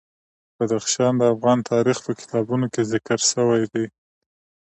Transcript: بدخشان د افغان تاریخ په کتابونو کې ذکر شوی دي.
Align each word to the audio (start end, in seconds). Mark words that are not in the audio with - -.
بدخشان 0.57 1.13
د 1.17 1.23
افغان 1.33 1.59
تاریخ 1.71 1.97
په 2.05 2.11
کتابونو 2.19 2.65
کې 2.73 2.81
ذکر 2.91 3.19
شوی 3.31 3.63
دي. 3.73 3.85